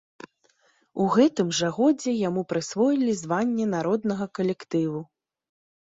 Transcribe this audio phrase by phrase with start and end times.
[1.03, 4.99] У гэтым жа годзе яму прысвоілі званне народнага калектыву.